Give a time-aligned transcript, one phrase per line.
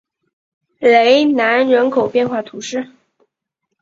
[0.79, 2.87] 雷南人口变化图示